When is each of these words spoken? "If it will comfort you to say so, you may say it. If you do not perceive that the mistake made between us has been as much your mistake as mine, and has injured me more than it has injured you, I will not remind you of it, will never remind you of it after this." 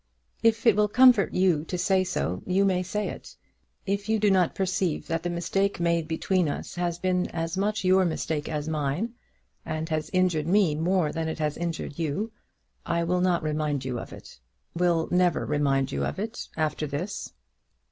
"If 0.41 0.65
it 0.65 0.75
will 0.75 0.87
comfort 0.87 1.31
you 1.35 1.63
to 1.65 1.77
say 1.77 2.03
so, 2.03 2.41
you 2.47 2.65
may 2.65 2.81
say 2.81 3.07
it. 3.09 3.35
If 3.85 4.09
you 4.09 4.17
do 4.17 4.31
not 4.31 4.55
perceive 4.55 5.05
that 5.05 5.21
the 5.21 5.29
mistake 5.29 5.79
made 5.79 6.07
between 6.07 6.49
us 6.49 6.73
has 6.73 6.97
been 6.97 7.27
as 7.29 7.55
much 7.55 7.83
your 7.83 8.03
mistake 8.03 8.49
as 8.49 8.67
mine, 8.67 9.13
and 9.63 9.89
has 9.89 10.09
injured 10.11 10.47
me 10.47 10.73
more 10.73 11.11
than 11.11 11.27
it 11.27 11.37
has 11.37 11.55
injured 11.55 11.99
you, 11.99 12.31
I 12.83 13.03
will 13.03 13.21
not 13.21 13.43
remind 13.43 13.85
you 13.85 13.99
of 13.99 14.11
it, 14.11 14.39
will 14.73 15.07
never 15.11 15.45
remind 15.45 15.91
you 15.91 16.03
of 16.03 16.17
it 16.17 16.47
after 16.57 16.87
this." 16.87 17.31